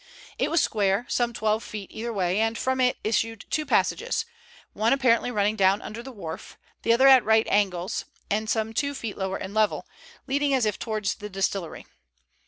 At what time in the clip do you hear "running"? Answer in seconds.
5.29-5.55